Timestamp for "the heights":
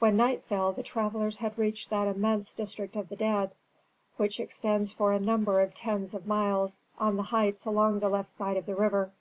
7.14-7.66